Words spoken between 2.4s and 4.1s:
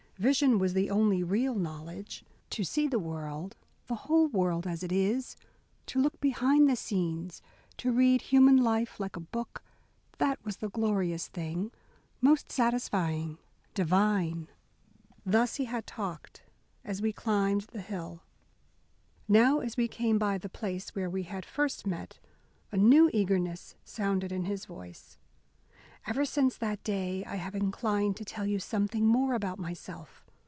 To see the world, the